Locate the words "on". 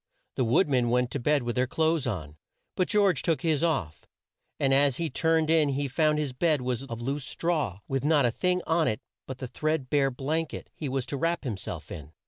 2.07-2.35, 8.65-8.87